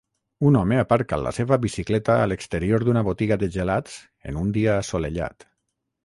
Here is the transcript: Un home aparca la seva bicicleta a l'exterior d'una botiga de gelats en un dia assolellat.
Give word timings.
Un 0.49 0.55
home 0.59 0.77
aparca 0.83 1.17
la 1.23 1.33
seva 1.39 1.57
bicicleta 1.65 2.15
a 2.21 2.23
l'exterior 2.31 2.85
d'una 2.87 3.03
botiga 3.09 3.37
de 3.43 3.49
gelats 3.57 3.99
en 4.31 4.41
un 4.45 4.49
dia 4.57 4.71
assolellat. 4.79 5.47